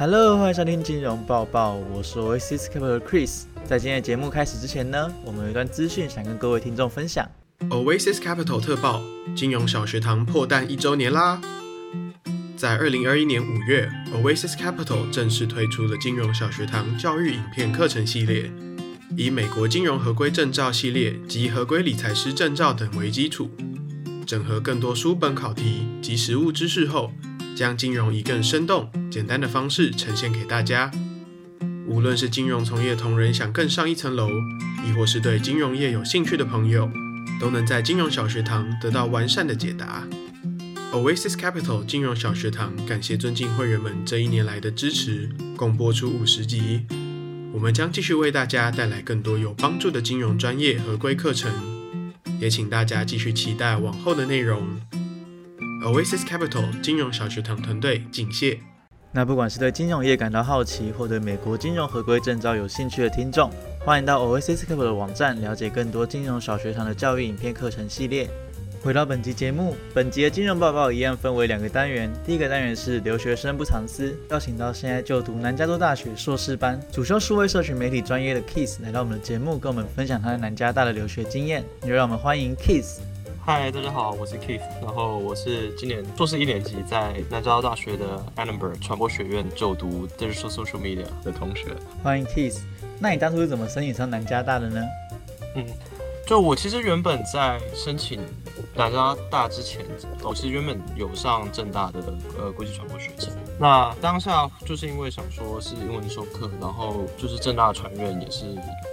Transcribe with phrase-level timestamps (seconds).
[0.00, 3.42] Hello，欢迎收听金融报报，我是 Oasis Capital Chris。
[3.66, 7.30] 在今天的节目开始之前呢，我们有一段资讯想跟各位听众分享。
[7.68, 9.02] Oasis Capital 特报：
[9.36, 11.38] 金融小学堂破蛋一周年啦！
[12.56, 18.50] 在二零二一年五月，Oasis Capital 正式推出了金融小学堂教育影片课程系列，
[19.18, 23.50] 以美国金融合规证照系列及合规理财师证照等为基础，
[24.24, 27.12] 整合更多书本考题及实务知识后，
[27.56, 30.90] 将金融以更生动、简单的方式呈现给大家。
[31.86, 34.28] 无论是金融从业同仁想更上一层楼，
[34.86, 36.90] 亦或是对金融业有兴趣的朋友，
[37.40, 40.06] 都能在金融小学堂得到完善的解答。
[40.92, 46.86] Oasis Capital 金融小学堂感谢尊敬会员们这一年来的支持，共播出五十集。
[47.52, 51.52] 我们将继续为大家带来更多有帮助的金融专业合规课程，
[52.40, 54.80] 也请大家继续期待往后的内容。
[55.82, 58.58] Oasis Capital 金融小学堂团队敬谢。
[59.12, 63.50] 那不管是对金融业感到好奇，或对美国金融合规证照有兴趣的听众，
[63.82, 68.28] 欢迎到 Oasis Capital 的网站了解更多金融小学堂的教育影片课程系列。
[68.82, 72.12] 回到本集节目，本集的金融报告一样分为两个单元。
[72.26, 81.64] 第一个单元是留学生不藏私，邀请到现在就读南加州大学硕士班、主修数位社群媒体专业的 Kiss 来到我们的节目，跟我们分享他在南加大的留学经验。
[81.82, 83.00] 就让我们欢迎 Kiss。
[83.42, 91.74] 嗨，大家好，我是 Keith，然后我是今年硕士一年级在南加州大学的 Annenberg 传播学院就读 Digital Social Media 的同学。
[92.02, 92.60] 欢迎 Keith。
[92.98, 94.82] 那你当初是怎么申请上南加大的呢？
[95.56, 95.66] 嗯，
[96.26, 98.20] 就我其实原本在申请
[98.74, 99.84] 南加大之前，
[100.22, 103.32] 我其实原本有上正大的呃国际传播学程。
[103.60, 108.46] 那当下就是因为想说是英文授课，然后就是正大传院也是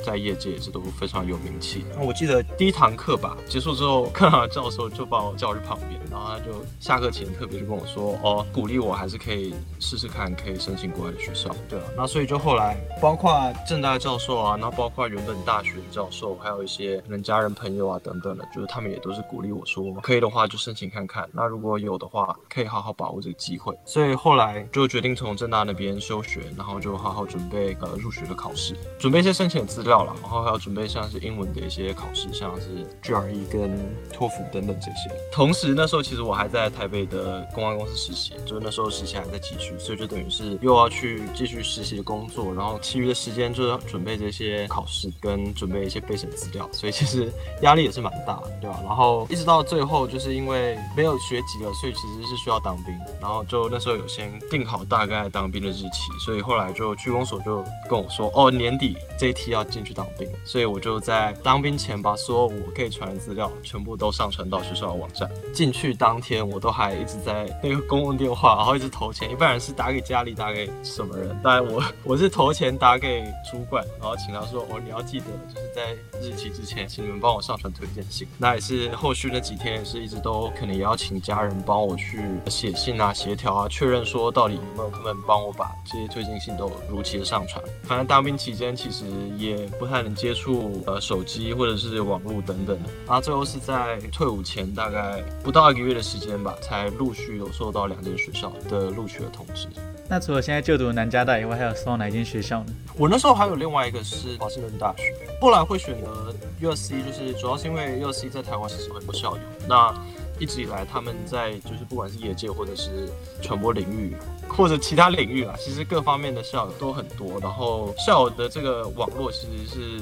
[0.05, 1.85] 在业界也是都非常有名气。
[1.95, 6.51] 那我记得第一堂课吧结束之后，课堂教授就把我叫去旁边，然后他就
[6.81, 11.49] 下课前特别就跟我说，哦，鼓励我还是可以试试看，可以申请国外的学校。
[11.69, 13.31] 对啊，那所以就后来包括
[13.65, 21.25] 正大教授啊，然后包括原本大学的教授，还有一些可能家人朋友啊等等的，就是他们也都是鼓励我说，可以的话就申请看看。
[21.31, 23.73] 那如果有的话，可以好好把握这个机会。
[23.85, 24.56] 所以后来。
[24.71, 33.77] 就决定从正大那边休学，然后就好好准备呃入学的考试，准备一些申请的资料了，然后还要准备像是英文的一些考试，像是 GRE 跟
[34.13, 35.09] 托福等等这些。
[35.31, 47.31] 同时那时候其实我还在台北的公关公司实习，就是那时候实习还在继续，所以就等于是又要去继续实习的工作，然后其余的时间就要准备这些考试跟准备一些备审资料，所以其实
[47.61, 48.79] 压力也是蛮大，对吧？
[48.83, 54.27] 然后一直到最后就是因为没有学籍了，所以其实是需要当兵，然后就那时候有先。
[54.49, 65.29] 定好大概当兵的日期，所以后来就区公所就跟我说，哦，年底这一期要进去当兵，所以我就在当兵前把所有我可以传的资料全部都上传到学校的网站。
[65.53, 69.29] 进去当天，我都还一直在那个公共电话，然后一直投钱。
[69.31, 71.37] 一般人是打给家里，打给什么人？
[71.43, 78.27] 当然我我是投钱打给主管，然后请他说，哦，你要记得就是在日期之前，请你们帮我上传推荐信。
[78.37, 84.47] 那也是后续那几天也是一直都可能也要请家人帮我去写信啊、协调啊、确认说到。
[84.47, 87.61] 有没有他们帮我把这些推荐信都如期的上传？
[87.83, 89.03] 反正当兵期间其实
[89.37, 92.89] 也不太能接触呃手机或者是网络等等的。
[93.05, 99.67] 然后最后是在退伍前大概不到一个月的时间吧，才陆续有收到两间学校的录取的通知。
[100.07, 102.73] 那除了现在就读南加大以外，还有收到哪间学校呢？
[102.95, 109.41] 我那时候还有另外一个是华盛顿大学，后来会选择 USC，就是主要是因为 USC 在台湾其实很多校友。
[109.67, 109.93] 那
[110.39, 113.09] 一直以来，他们在就是不管是业界或者是
[113.41, 114.15] 传播领域，
[114.47, 117.39] 或者其他领域啊，其实各方面的校友都很多。
[117.41, 120.01] 然后校友的这个网络其实是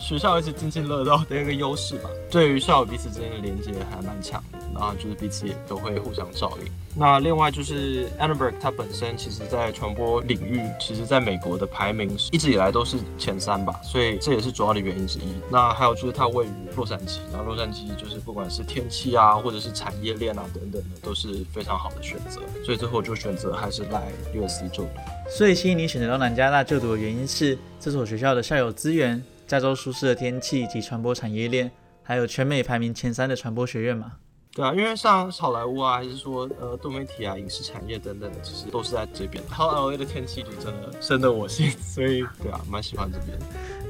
[0.00, 2.10] 学校一直津津乐道的一个优势吧。
[2.30, 6.72] 对于校友彼此之间的连接还蛮强的，然后就是彼此也都会互相照应。
[6.96, 15.22] 那另外就是 Annenberg，它本身其实在传播领域，其实在美国的排名一直以来都是前三吧，所以这也是主要的原因之一。
[15.48, 22.40] 那还有就是它位于洛杉矶，然后洛杉矶就是不管是天气啊，或者是产业链啊等等的，都是非常好的选择。
[22.64, 24.90] 所以最后就选择还是来 USC 就读。
[25.28, 31.70] 所以吸引你选择到南加大就读的原因是这所学校的校友资源、加州舒适的天气及传播产业链，
[32.02, 34.12] 还有全美排名前三的传播学院嘛？
[34.52, 39.42] 对啊，因为像好莱坞啊，还是说呃多媒体啊、影视产业等等的，其实都是在这边。
[39.48, 43.38] 然后 L A 的天气就真的深得我心，所以对啊，蛮喜欢这边。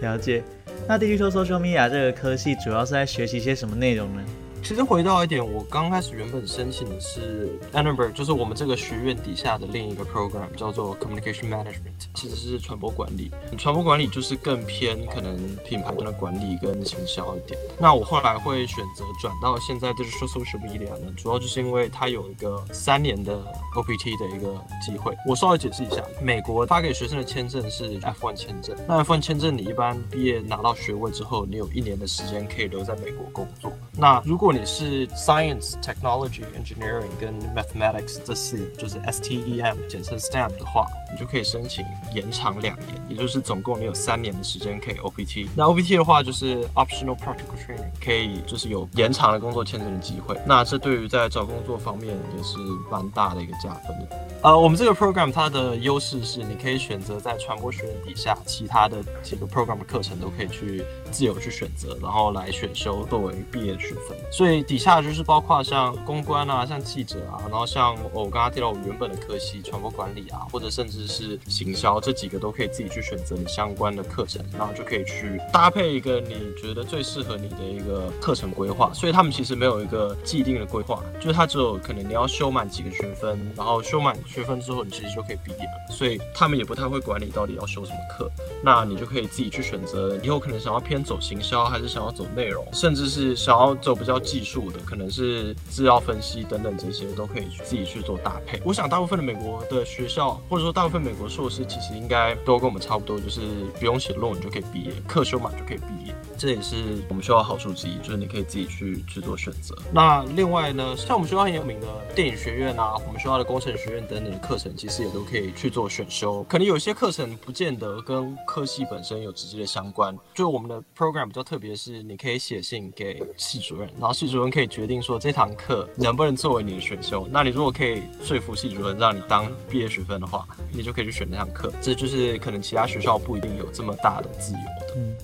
[0.03, 0.45] 了解。
[0.87, 4.23] 那 Digital Social Media 这个科系主要是在学习些什么内容呢？
[4.63, 13.33] 其实回到一点，我刚开始原本申请的是 Annenberg，就是我们这个学院底下的另一个 program，叫做 Communication Management，其实是传播管理。
[13.59, 17.59] 传播管理就是更偏可能品牌端的管理跟行销一点。
[17.79, 23.43] 那我后来会选择转到现在就是 social media 呢，主要就是因为它有一个三年的
[23.75, 25.17] OPT 的一个机会。
[25.27, 33.73] 我稍微解释一下，美国发给学生的签证是 F1 签证，那 F1 签证你一般毕业拿到学位之后，你有一年的时间可以留在美国工作。
[33.97, 41.85] 那如果你是 Science、Technology、Engineering 跟 Mathematics 这四就是 STEM 简称 STEM 的话，你就可以申请
[42.15, 45.49] 延长两年，也就是总共你有三年的时间可以 OPT。
[45.57, 50.39] 那 OPT 的话就是 Optional Practical Training，可以就是有延长的工作签证的机会。
[50.47, 52.57] 那这对于在找工作方面也是
[52.91, 54.09] 蛮大的一个加分的。
[54.43, 64.17] 呃，我们这个 program 它的优势是你可以选择在传播学院底下其他的几个 program 的课程都可以去自由去选择，然后来选修作为毕业学分。
[64.31, 78.93] 所以底下就是包括像公关啊、像记者啊，然后像我刚刚提到我原本的科系传播管理啊，或者甚至是行销这几个都可以自己去选择你相关的课程，然后就可以去搭配一个你觉得最适合你的一个课程规划。
[78.95, 85.95] 所以他们其实没有一个既定的规划，就是它只有可能你要修满几个学分，然后修满学分之后你其实就可以毕业了。
[85.95, 88.31] 所以他们也不太会管你到底要修什么课，
[88.63, 98.61] 那你就可以自己去选择以后可能想要偏走行销，还是想要走内容，甚至是想要走比较技术的，可能是资料分析等等这些都可以自己去做搭配。
[98.65, 103.41] 我想大部分的美国的学校，或者说大部分美国硕士，其实应该都跟我们差不多，就是
[103.79, 106.15] 不用写论文就可以毕业，课修满就可以毕业。
[106.37, 109.77] 这也是我们学校好处之一，就是你可以自己去去做选择。
[109.93, 116.43] 那另外呢，像我们学校很有名的电影学院啊，我们学校的工程学院等等的课程，其实也都可以去做选修。
[116.45, 120.17] 可能有些课程不见得跟科系本身有直接的相关。
[120.35, 127.29] 就我们的 program 比较特别，是你可以写信给系主任，然后系主任可以决定说这堂课能不能作为你的选修。
[127.31, 131.73] 那你如果可以说服系主任让你当毕业学分的话，你就可以去选那堂课。
[131.81, 134.95] 这就是可能其他学校不一定有这么大的自由的。
[134.97, 135.17] 嗯，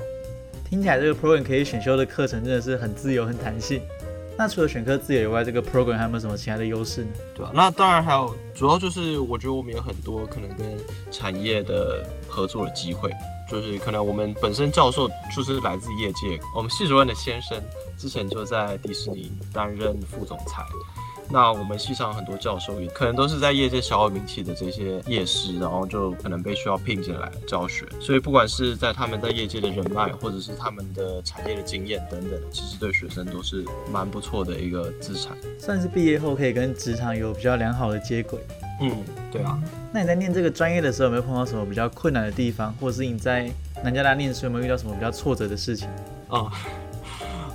[0.69, 3.81] 听起来这个 program 可以选修的课程真的是很自由、很弹性。
[4.39, 7.11] 那除了选课自由以外，这个 program 还有没有什么其他的优势呢？
[7.35, 10.77] 对啊，那当然还有，主要就是我觉得我们有很多可能跟
[11.11, 13.11] 产业的合作的机会，
[13.51, 17.59] 就是可能我们本身教授就是来自业界，我们系主任的先生
[17.97, 20.63] 之前就在迪士尼担任副总裁。
[21.29, 27.85] 那我们系上很多教授也可能都是在业界小有名气的这些业师，然后就可能被需要聘进来教学。
[28.01, 35.37] 所以不管是在他们在业界的人脉，或者是他们的产业的经验等等，其实对学生都是蛮不错的一个资产。
[35.59, 38.39] 算是毕业后可以跟职场有比较良好的接轨。
[38.81, 38.93] 嗯，
[39.33, 39.61] 对啊。
[39.93, 43.51] 那你在念这个专业的时候，有没有碰到什么比较困难的地方，或者是你在
[43.83, 45.89] 南加大念书有没有遇到什么比较挫折的事情？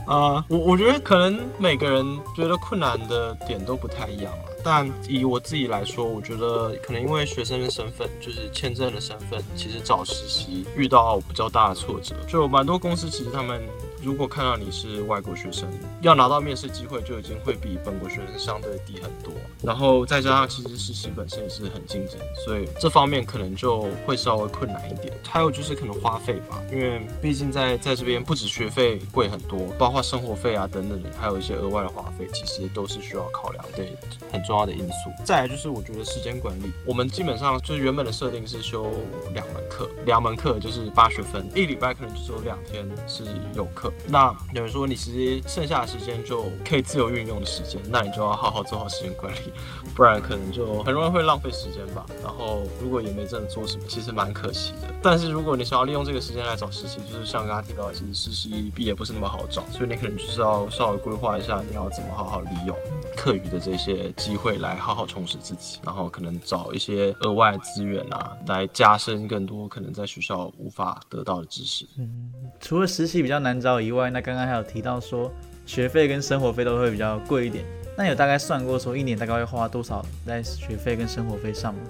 [0.05, 0.35] 啊。
[0.35, 2.05] 呃，我我觉得可能每个人
[2.35, 4.45] 觉得困难的点都不太一样了。
[4.63, 12.15] 但以我自己来说，我觉得可能因为学生的身份，就是签证的身份，其实找实习遇到比较大的挫折。
[12.27, 13.61] 就蛮多公司其实他们。
[14.01, 15.69] 如果看到你是外国学生，
[16.01, 19.31] 要拿到面试机会就已经会比本国学生相对低很多。
[19.61, 25.13] 然后再加上其实实习本身也是很竞争，所以这方面可能就会稍微困难一点。
[25.27, 33.85] 还有就是可能花费吧，因为毕竟在在这边不止学费贵很多，包括生活费啊等等，还有一些额外的花费，其实都是需要考量的
[34.31, 35.11] 很重要的因素。
[35.23, 38.91] 再来就是我觉得时间管理，我们基本上就是原本的设定是修
[39.33, 43.90] 两门课，两门课就是八学分，一礼拜可能就只有两天是有课。
[44.07, 49.53] 那有人说，你其实剩下的时间就可以自由运用的时间，那你就要好好做好时间管理，
[49.95, 52.05] 不然可能就很容易会浪费时间吧。
[52.23, 54.87] 然后如果也没真的做什么，其实蛮可惜的。
[55.01, 62.75] 但是如果你想要利用这个时间来找实习，就是像刚刚提到的，其实实习毕业不是那么好找，所以你可能就是要稍微规划一下，你要怎么好好利用
[63.15, 71.87] 课余的这些机会来好好充实自己，然后可能找一些额外资源啊，来加深更多可能在学校无法得到的知识。
[71.97, 75.31] 嗯，除了实习比较难找以外，那刚刚还有提到说
[75.65, 77.65] 学费跟生活费都会比较贵一点。
[77.97, 81.81] 那有大概算过说一年大概会花多少在学费跟生活费上吗？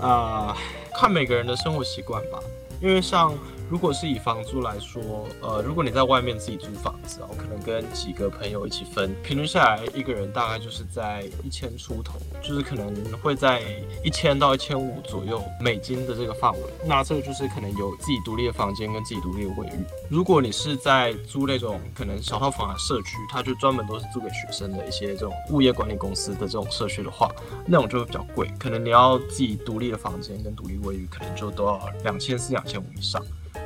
[0.00, 0.56] 啊，
[0.98, 2.40] 看每个人的生活习惯吧。
[2.80, 3.32] 因为像
[3.70, 13.62] 如果是以房租来说，呃，如果你在外面自己租房子我，可能跟几个朋友一起分，平均下来一个人大概就是在一千出头，就是可能会在
[14.04, 16.58] 一千到一千五左右美金的这个范围。
[16.84, 19.84] 那这个就是可能有自己独立的房间跟自己独立的卫浴。
[20.10, 27.30] 如果你是在租那种可能小套房的社区，它就专门都是租给学生的一些这种物业管理公司的这种社区的话，
[27.66, 32.64] 那种就会比较贵，可能你要自己独立的房间跟独立卫浴，可能就都要两千四两。
[32.64, 33.22] 千五以上，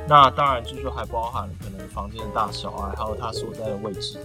[0.07, 4.19] 那当然就是说还包含可能房间的大小啊，还有它所在的位置。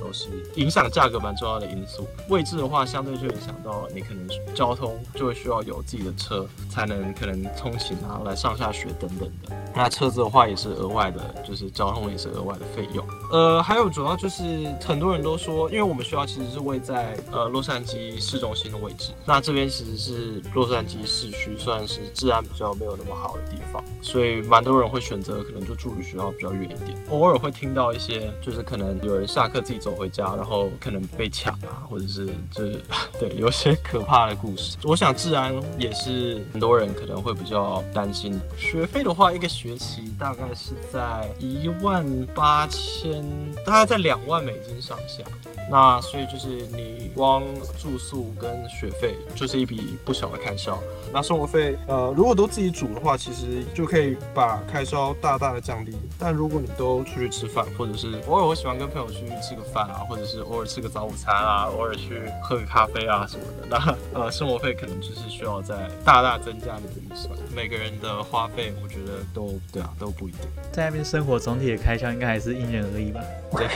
[0.00, 2.06] 都是影响价格蛮重要的因素。
[2.28, 9.28] 位置的话，相对就影响到你可能交通就会需要有自己的车才能可能通勤啊，来上下学等等。
[9.44, 9.56] 的。
[9.74, 13.06] 那车子的话也是额外的，就是交通也是额外的费用。
[13.30, 14.42] 呃，还有主要就是
[14.82, 26.96] 很多人都说，因为我们学校其实是位在呃洛杉矶市中心的位置，那这边其实是洛杉矶市区，算是治安比较没有那么好的地方，所以蛮多人会选择可能就住离学校比较远一点。
[27.10, 32.82] 偶尔会听到一些，就是可能有人下课自己走回家，然后可能被抢啊，或者是就是
[33.20, 34.76] 对有些可怕的故事。
[34.82, 38.40] 我想治安也是很多人可能会比较担心的。
[38.58, 43.24] 学费的话，一个学期大概是在一万八千，
[43.64, 45.22] 大概在两万美金上下。
[45.68, 47.42] 那所以就是你光
[47.76, 50.78] 住宿跟学费就是一笔不小的开销。
[51.12, 55.92] 那生活费，呃，如果都自己煮的话，其实就可以把开销大大的降低。
[56.16, 67.36] 但如果你都出去吃饭，或者是偶尔我喜欢跟朋友去吃个饭啊，或者是偶尔吃个早午餐啊，偶尔去喝个咖啡啊什么的，那呃生活费可能就是需要再大大增加你的预算。
[67.54, 70.40] 每个人的花费，我觉得都对啊，都不一定。
[70.72, 73.20] 在那边生活总体的开销应该还是因人而异吧？
[73.52, 73.66] 对。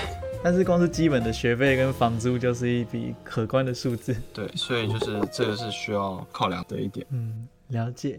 [0.43, 4.17] 但是光是基本的学费跟房租就是一笔可观的数字。
[4.33, 7.07] 对，所以就是这个是需要考量的一点。
[7.11, 8.19] 嗯，了解。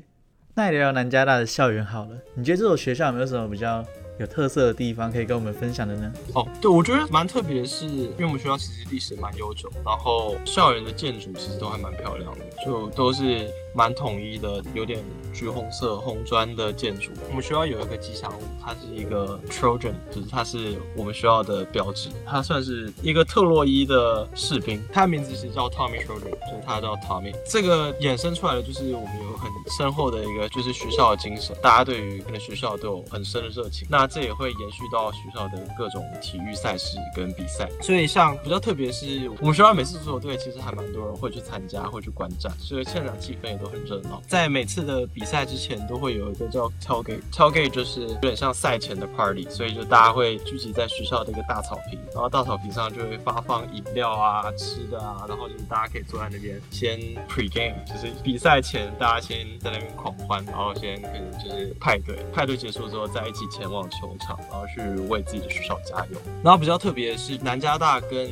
[0.54, 3.84] 那聊聊南加大的校园好了，你觉得这所学校有没有什么比较？
[4.22, 6.14] 有特色的地方可以跟我们分享的呢？
[6.34, 17.12] 哦，对，我觉得蛮特别的是，因为我们学校其实历史蛮悠久，然后校园的建筑其实都还蛮漂亮的，就都是蛮统一的，有点橘红色红砖的建筑。
[17.30, 27.34] 我们学校有一个吉祥物，它是一个 Trojan，就是它是我们学校的标志，它算是一个特洛伊的士兵，它的名字其实叫 Tommy Trojan，就是它叫 Tommy。
[27.48, 33.88] 这个衍生出来的就是我们有很深厚的一个就是学校的精神，大家对于可能学校都有很深的热情。
[33.90, 44.22] 那这也会延续到学校的各种体育赛事跟比赛，所以像比较特别是，我们学校每次足球队其实还蛮多人会去参加，会去观战，所以现场气氛也都很热闹。
[44.28, 57.00] 在每次的比赛之前，都会有一个叫 tailgate，tailgate 就是有点像赛前的 party，所以就大家会聚集在学校的一个大草坪，然后大草坪上就会发放饮料啊、吃的啊，然后就是大家可以坐在那边先
[57.30, 63.88] pre game，就是比赛前大家先在那边狂欢，然后先可能就是派对，派对结束之后再一起前往。
[63.92, 66.18] 球场，然后去为自己的学校加油。
[66.42, 68.30] 然后比较特别的是，南加大跟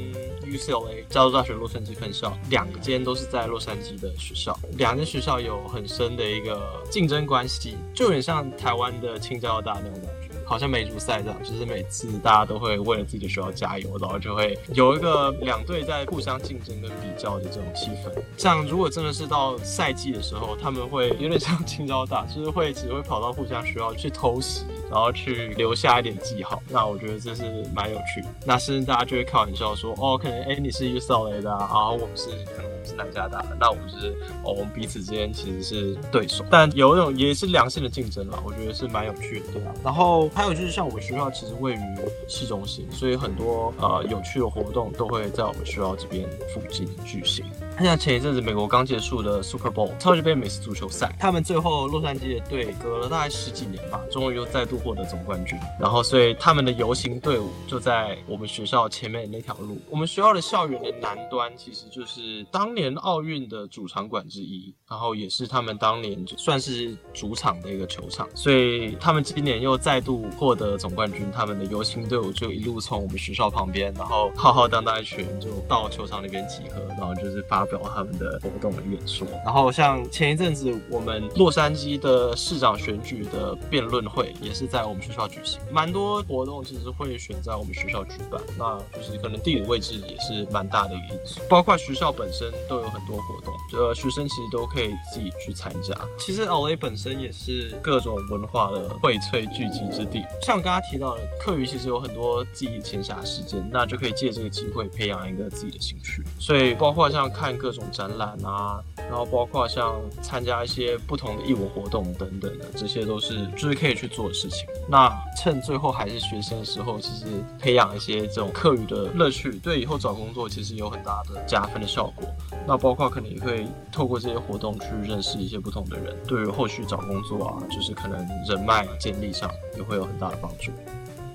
[0.50, 18.12] UCLA 加州大学洛杉矶分校两间都是在洛杉矶的学校，两间学校有很深的一个竞争关系，就有点像台湾的清交大那种感觉，好像美足赛这样，就是每次大家都会为了自己的学校加油，然后就会有一个两队在互相竞争跟比较的这种气氛。
[18.38, 24.64] 像如果真的是到赛季的时候，他们会有点像清交大，就是会只会跑到互相学校去偷袭。
[24.90, 27.44] 然后去留下一点记号，那我觉得这是
[27.74, 28.28] 蛮有趣的。
[28.46, 39.74] 那甚至大家就会开玩笑说，哦，可能哎你是 UCLA 的，然后我们是可能我们是南加大的，那我们是我们彼此之间其实是对手，但有一种也是良性的竞争啦，我觉得是蛮有趣的，对吧？
[39.84, 41.80] 然后还有就是像我们学校其实位于
[42.28, 47.46] 市中心，所以很多呃有趣的活动都会在我们学校这边附近举行。
[47.86, 55.58] 像前一阵子美国刚结束的 Super Bowl 超级杯美式足球赛，他们最后洛杉矶的队隔了大概十几年吧，终于又再度获得总冠军。
[55.80, 59.80] 然后，所以他们的游行队伍就在我们学校前面那条路。
[59.90, 68.28] 我们学校的校园的南端其实就是当年奥运的主场馆之一，然后也是他们当年算是主场的一个球场。
[68.36, 77.69] 所以他们今年又再度获得总冠军，他们的游行队伍就一路从我们学校旁边，然后浩浩荡荡一群就到球场那边集合，然后就是发。
[77.70, 95.96] 表他们的活动的演说，然后像前一阵子我们洛杉矶的市长选举的辩论会也是在我们学校举行，蛮多活动其实会选在我们学校举办，那就是可能地理位置也是蛮大的一个因素，包括学校本身都有很多活动，呃，学生其实都可以自己去参加。
[96.18, 107.59] 其实 LA 本身也是各种文化的荟萃聚集之地，像刚刚提到的课余其实有很多自己闲暇时间，那就可以借这个机会培养一个自己的兴趣，所以包括像看。
[107.60, 114.66] 各种展览啊，然后包括像参加一些不同的义务活动等等的，这些都是就是可以去做的事情。
[114.88, 117.26] 那趁最后还是学生的时候，其实
[117.60, 122.28] 培养一些这种课余的乐趣，对以后找工作其实有很大的加分的效果。
[122.66, 130.72] 那包括可能也会透过这些活动去认识一些不同的人，对于后续找工作啊，就是可能人脉建立上也会有很大的帮助。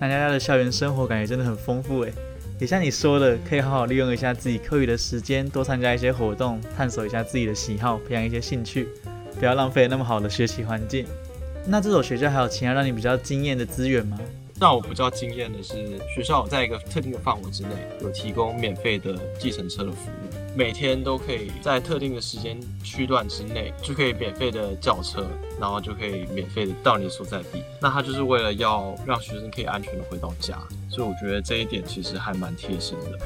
[0.00, 2.12] 大家的校园生活感觉真的很丰富诶。
[2.60, 8.88] 也像你说的，可以好好利用一下自己课余的时间，多参加一些活动，探索一下自己的喜好，培养一些兴趣，
[9.38, 11.04] 不要浪费那么好的学习环境。
[11.66, 14.18] 那这所学校还有其他让你比较惊艳的资源吗？
[14.60, 15.74] 让我比较惊艳的是，
[16.14, 17.70] 学校在一个特定的范围之内
[18.00, 20.33] 有提供免费的计程车的服务。
[20.56, 25.26] 每天都可以在特定的时间区段之内，就可以免费的叫车，
[25.60, 27.62] 然后就可以免费的到你所在地。
[27.80, 30.56] 那他就是为了要让学生可以安全的回到家，
[30.88, 33.18] 所以我觉得这一点其实还蛮贴心的。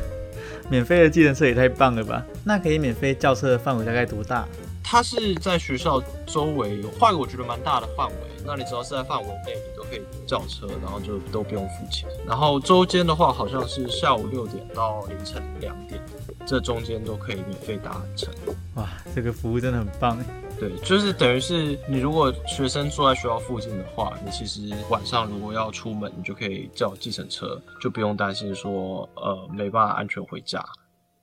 [0.71, 2.25] 免费的计程车也太棒了吧？
[2.45, 4.47] 那可以免费叫车的范围大概多大？
[4.83, 8.15] 它是在学校周围有画个我觉得蛮大的范围，
[8.47, 12.09] 那你只要是在范围内，你都可以叫车，然后就都不用付钱。
[12.27, 16.01] 然后周间的话，好像是下午六点到凌晨两点。
[16.49, 18.33] 这中间都可以免费搭乘，
[18.77, 20.19] 哇，这个服务真的很棒。
[20.59, 30.65] 对，就是等于是你如果学生住在学校附近的话，你其实晚上如果要出门，你就可以叫计程车，就不用担心说呃没办法安全回家，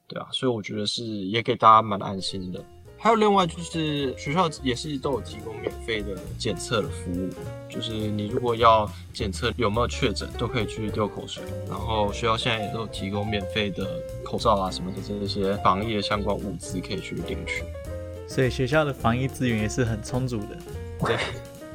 [0.08, 2.64] 对啊，所以我觉得是也给大家蛮安心的。
[2.98, 7.30] 还有另外就是学校也是都有提供免费的检测的服务，
[7.70, 11.44] 就是你如果要检测有没有确诊，都可以去丢口水。
[11.70, 13.88] 然后学校现在也都有提供免费的
[14.24, 17.64] 口罩啊什么的这些防疫的相关物资可以去领取。
[18.28, 20.58] 所以学校的防疫资源也是很充足的。
[21.02, 21.18] 对。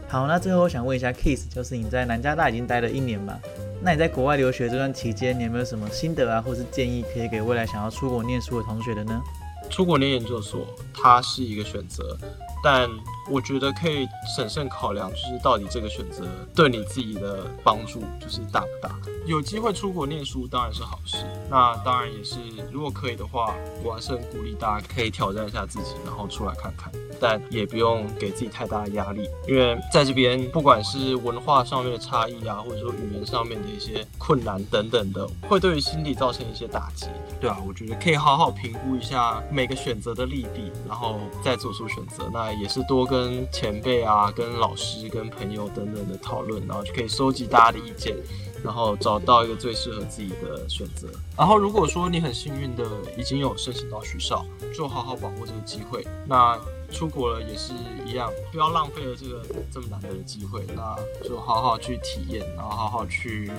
[0.08, 3.38] 好，那最后我想问一下 Kiss，就是你在南加大已经待了一年嘛？
[3.80, 9.22] 那你在国外留学这段期间，你有没有什么心得啊，或是建议可以给未来想要出国念书的同学的呢？
[9.70, 12.18] 出国念研究所，它是一个选择，
[12.62, 12.90] 但
[13.30, 18.94] 我觉得可以审慎考量，就是到底这个选择对你自己的帮助就是大不大。
[19.26, 22.36] 有机会出国念书当然是好事，那当然也是，
[22.72, 37.06] 如果可以的话，我还是很鼓励大家可以挑战一下自己，然后出来看看，但也不用给自己太大的压力，因为在这边不管是文化上面的差异啊，或者说语言上面的一些困难等等的，会对于心理造成一些打击。
[37.40, 42.30] 对啊，我觉得可以好好评估一下每个选择的利弊，然后再做出选择。
[42.32, 48.16] 那也是多跟前辈啊、跟老师、跟朋友等等的讨论，然后就可以收集大家的意见。
[48.62, 51.08] 然后找到一个最适合自己的选择。
[51.34, 52.84] 然后如果说你很幸运的
[53.16, 54.44] 已经有申请到学校，
[54.76, 56.06] 就好好把握这个机会。
[56.26, 56.60] 那
[56.90, 57.72] 出国了也是
[58.04, 59.42] 一样，不要浪费了这个
[59.72, 60.64] 这么难得的机会。
[60.74, 63.50] 那就好好去体验，然后好好去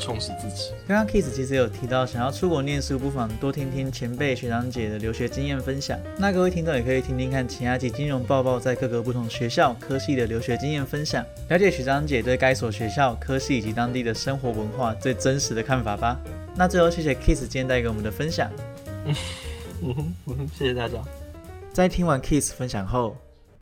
[0.00, 0.70] 充实自己。
[0.86, 5.98] 刚刚 Kiss 其实有提到，想要出国念书，不妨多听听前辈学长姐的留学经验分享。
[6.18, 16.18] 那各位听众也可以听听看其他及金融报报在各个不同学校科系的留学经验分享，了解学长姐对该所学校科系以及当地的生活文化最真实的看法吧。
[16.54, 18.50] 那最后谢谢 Kiss 今天带给我们的分享。
[19.82, 19.94] 嗯
[20.26, 20.94] 哼，谢谢大家。
[21.76, 23.14] 在听完 Kiss 分享后，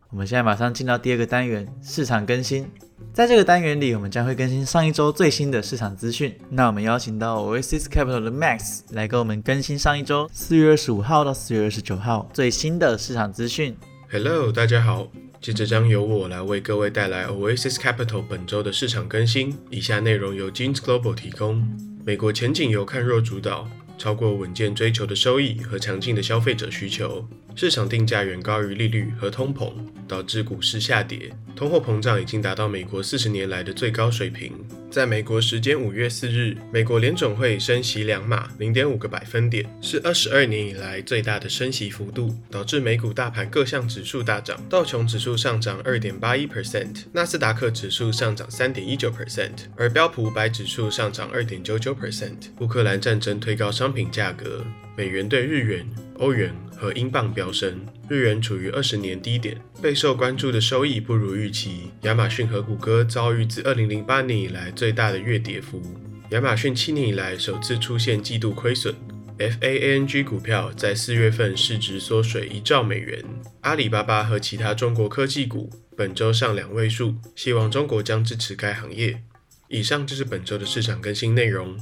[0.09, 2.65] 我们现在马上进到第二个单元——市场更新。
[3.13, 6.33] 在这个单元里，我们将会更新上一周最新的市场资讯。
[6.49, 13.77] 那我们邀请到 Oasis Capital 的 Max 来给我们更新上一周四月二十五号到四月二十九号最新的市场资讯。
[14.09, 15.09] Hello，大家好，
[15.41, 19.59] 接着将由我来为各位带来 Oasis Capital 本周的市场更新。
[19.71, 21.69] 以下内容由 Jeans Global 提供。
[22.07, 23.69] 美国前景由看弱主导。
[23.97, 29.73] 超过稳健追求的收益和强劲的消费者需求，市场定价远高于利率和通膨，
[30.07, 31.31] 导致股市下跌。
[31.57, 34.53] 通货膨胀已经达到美国四十年来的最高水平。
[34.95, 44.57] 在美国时间五月四日，美国联总会升息两码，零点五个百分点，是二十二年以来最大的升息幅度，导致美股大盘各项指数大涨。
[44.71, 52.51] 道琼指数上涨二点八一 percent，纳斯达克指数上涨三点一九 percent，而标普五百指数上涨二点九九 percent。
[52.61, 54.65] 乌克兰战争推高商品价格，
[54.97, 55.85] 美元对日元、
[56.19, 57.85] 欧元和英镑飙升。
[58.09, 61.91] 日元处于二十年低点，备受关注的收益不如预期。
[62.03, 65.83] 亚马逊和谷歌遭遇自二零零八年以来最大的月跌幅。
[66.31, 68.95] 亚马逊七年以来首次出现季度亏损。
[69.37, 73.25] FAANG 股票在四月份市值缩水一兆美元。
[73.63, 79.21] 阿里巴巴和其他中国科技股本周上两位数，希望中国将支持该行业。
[79.69, 81.77] 以上就是本周的市场更新内容。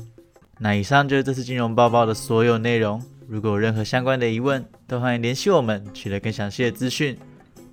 [0.65, 3.03] 那以上就是这次金融报报的所有内容。
[3.27, 7.19] 如果有任何相关的疑问，都欢迎联系我们，取得更详细的资讯。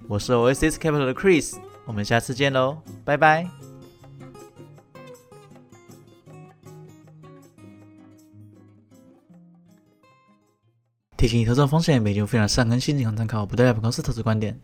[0.07, 3.47] 我是 Oasis Capital 的 Chris，我们下次见喽，拜拜。
[11.15, 14.59] 提醒：投资风险，每节目非常善更新，仅供参考，不代表公司投资观点。